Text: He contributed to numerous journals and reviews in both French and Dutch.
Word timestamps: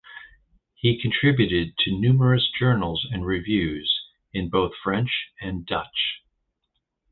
He 0.73 0.99
contributed 0.99 1.77
to 1.77 1.91
numerous 1.91 2.49
journals 2.59 3.05
and 3.13 3.23
reviews 3.23 4.01
in 4.33 4.49
both 4.49 4.71
French 4.83 5.27
and 5.39 5.63
Dutch. 5.63 6.23